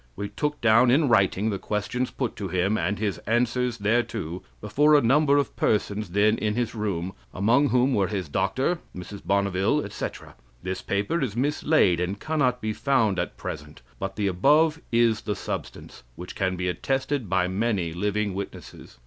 [0.15, 4.95] We took down in writing the questions put to him and his answers thereto, before
[4.95, 9.23] a number of persons then in his room, among whom were his doctor, Mrs.
[9.23, 10.33] Bonneville, etc.
[10.63, 15.21] This paper is mislaid and can not be found at present, but the above is
[15.21, 18.97] the substance, which can be attested by many living witnesses.